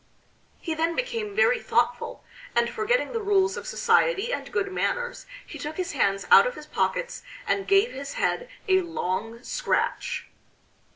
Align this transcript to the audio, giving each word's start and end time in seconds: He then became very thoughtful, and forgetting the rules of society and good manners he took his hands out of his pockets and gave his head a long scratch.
He 0.59 0.73
then 0.73 0.95
became 0.95 1.35
very 1.35 1.59
thoughtful, 1.59 2.23
and 2.55 2.71
forgetting 2.71 3.13
the 3.13 3.21
rules 3.21 3.55
of 3.55 3.67
society 3.67 4.33
and 4.33 4.51
good 4.51 4.71
manners 4.71 5.27
he 5.45 5.59
took 5.59 5.77
his 5.77 5.91
hands 5.91 6.25
out 6.31 6.47
of 6.47 6.55
his 6.55 6.65
pockets 6.65 7.21
and 7.45 7.67
gave 7.67 7.91
his 7.91 8.13
head 8.13 8.49
a 8.67 8.81
long 8.81 9.43
scratch. 9.43 10.25